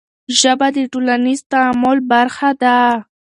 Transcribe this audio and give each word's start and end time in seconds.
ژبه 0.39 0.67
د 0.75 0.77
ټولنیز 0.91 1.39
تعامل 1.51 1.97
برخه 2.11 2.49
ده. 2.61 2.77